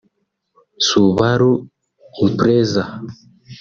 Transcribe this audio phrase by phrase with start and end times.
[0.87, 1.51] Subaru
[2.25, 2.83] Impreza-